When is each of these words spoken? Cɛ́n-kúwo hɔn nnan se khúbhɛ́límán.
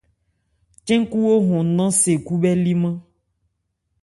Cɛ́n-kúwo 0.85 1.33
hɔn 1.47 1.61
nnan 1.69 1.91
se 1.99 2.11
khúbhɛ́límán. 2.25 2.95